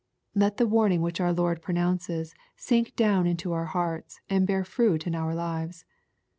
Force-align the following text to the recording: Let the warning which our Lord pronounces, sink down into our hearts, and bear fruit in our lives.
Let 0.33 0.57
the 0.57 0.65
warning 0.65 1.03
which 1.03 1.21
our 1.21 1.31
Lord 1.31 1.61
pronounces, 1.61 2.33
sink 2.57 2.95
down 2.95 3.27
into 3.27 3.53
our 3.53 3.65
hearts, 3.65 4.19
and 4.31 4.47
bear 4.47 4.63
fruit 4.63 5.05
in 5.05 5.13
our 5.13 5.35
lives. 5.35 5.85